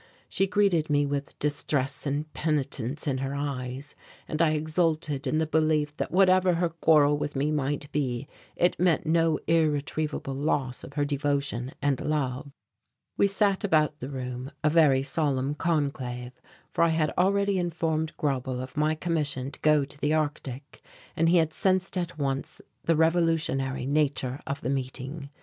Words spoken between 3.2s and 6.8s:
eyes and I exulted in the belief that whatever her